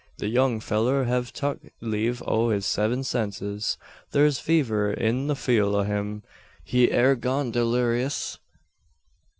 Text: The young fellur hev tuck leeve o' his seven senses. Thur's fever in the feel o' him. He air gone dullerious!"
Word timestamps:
The 0.17 0.29
young 0.29 0.59
fellur 0.59 1.03
hev 1.05 1.31
tuck 1.31 1.59
leeve 1.79 2.23
o' 2.25 2.49
his 2.49 2.65
seven 2.65 3.03
senses. 3.03 3.77
Thur's 4.09 4.39
fever 4.39 4.91
in 4.91 5.27
the 5.27 5.35
feel 5.35 5.75
o' 5.75 5.83
him. 5.83 6.23
He 6.63 6.91
air 6.91 7.13
gone 7.15 7.51
dullerious!" 7.51 8.39